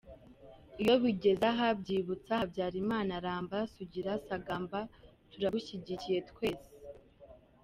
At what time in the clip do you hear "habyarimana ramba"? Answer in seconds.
2.39-3.57